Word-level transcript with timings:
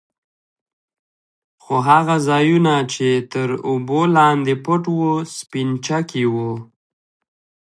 خو 1.63 1.75
هغه 1.89 2.15
ځايونه 2.27 2.73
يې 2.81 2.87
چې 2.93 3.09
تر 3.31 3.49
اوبو 3.69 4.01
لاندې 4.17 4.53
پټ 4.65 4.83
وو 4.97 5.13
سپينچکي 5.37 6.23
وو. 6.33 6.51